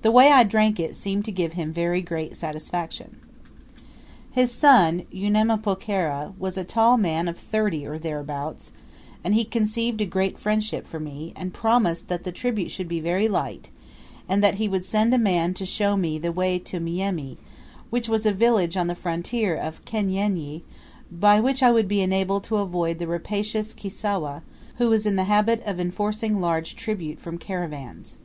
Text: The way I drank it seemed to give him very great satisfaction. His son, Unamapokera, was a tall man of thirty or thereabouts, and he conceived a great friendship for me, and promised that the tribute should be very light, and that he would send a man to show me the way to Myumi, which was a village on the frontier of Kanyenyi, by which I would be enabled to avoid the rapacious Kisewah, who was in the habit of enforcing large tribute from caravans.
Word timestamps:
The 0.00 0.10
way 0.10 0.32
I 0.32 0.42
drank 0.42 0.80
it 0.80 0.96
seemed 0.96 1.24
to 1.26 1.30
give 1.30 1.52
him 1.52 1.72
very 1.72 2.02
great 2.02 2.34
satisfaction. 2.34 3.20
His 4.32 4.50
son, 4.50 5.04
Unamapokera, 5.14 6.32
was 6.36 6.58
a 6.58 6.64
tall 6.64 6.96
man 6.96 7.28
of 7.28 7.38
thirty 7.38 7.86
or 7.86 7.96
thereabouts, 7.96 8.72
and 9.22 9.36
he 9.36 9.44
conceived 9.44 10.00
a 10.00 10.04
great 10.04 10.36
friendship 10.36 10.84
for 10.84 10.98
me, 10.98 11.32
and 11.36 11.54
promised 11.54 12.08
that 12.08 12.24
the 12.24 12.32
tribute 12.32 12.72
should 12.72 12.88
be 12.88 12.98
very 12.98 13.28
light, 13.28 13.70
and 14.28 14.42
that 14.42 14.54
he 14.54 14.66
would 14.66 14.84
send 14.84 15.14
a 15.14 15.16
man 15.16 15.54
to 15.54 15.64
show 15.64 15.96
me 15.96 16.18
the 16.18 16.32
way 16.32 16.58
to 16.58 16.80
Myumi, 16.80 17.36
which 17.88 18.08
was 18.08 18.26
a 18.26 18.32
village 18.32 18.76
on 18.76 18.88
the 18.88 18.96
frontier 18.96 19.54
of 19.54 19.84
Kanyenyi, 19.84 20.64
by 21.08 21.38
which 21.38 21.62
I 21.62 21.70
would 21.70 21.86
be 21.86 22.00
enabled 22.00 22.42
to 22.50 22.56
avoid 22.56 22.98
the 22.98 23.06
rapacious 23.06 23.74
Kisewah, 23.74 24.42
who 24.78 24.88
was 24.88 25.06
in 25.06 25.14
the 25.14 25.22
habit 25.30 25.62
of 25.64 25.78
enforcing 25.78 26.40
large 26.40 26.74
tribute 26.74 27.20
from 27.20 27.38
caravans. 27.38 28.16